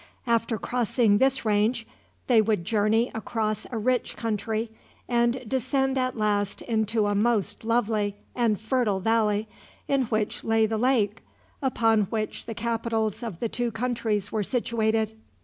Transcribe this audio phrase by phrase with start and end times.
[0.25, 1.85] After crossing this range
[2.25, 4.71] they would journey across a rich country,
[5.07, 9.47] and descend at last into a most lovely and fertile valley,
[9.87, 11.21] in which lay the lake,
[11.61, 15.15] upon which the capitals of the two countries were situated.